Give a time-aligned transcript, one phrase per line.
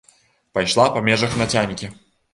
[0.57, 1.95] Пайшла па межах нацянькі.